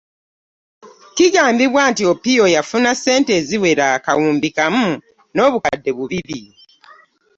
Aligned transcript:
Kigambibwa 1.15 1.81
nti 1.91 2.03
Opio 2.11 2.45
yafuna 2.55 2.89
ssente 2.97 3.31
eziwera 3.39 3.83
akawumbi 3.95 4.49
kamu 4.57 4.87
n'obukadde 5.33 5.91
bubiri 5.97 6.41